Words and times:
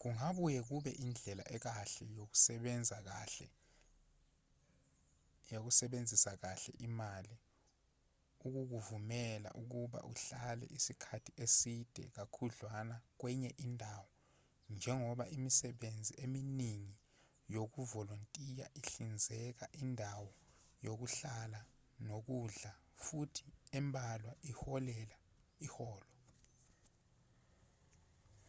kungabuye 0.00 0.60
kube 0.68 0.92
indlela 1.04 1.44
ekahle 1.56 2.04
yokusebenzisa 5.50 6.32
kahle 6.44 6.72
imali 6.86 7.34
ukukuvumela 8.46 9.50
ukuba 9.62 9.98
uhlale 10.12 10.66
isikhathi 10.78 11.30
eside 11.44 12.02
kakhudlwana 12.16 12.96
kwenye 13.20 13.50
indawo 13.64 14.08
njengoba 14.74 15.24
imisebenzi 15.36 16.12
eminingi 16.24 16.96
yokuvolontiya 17.54 18.66
ihlinzeka 18.80 19.66
indawo 19.82 20.30
yokuhlala 20.86 21.60
nokudla 22.06 22.72
futhi 23.04 23.46
embalwa 23.78 24.32
iholela 24.50 25.16
iholo 25.66 26.08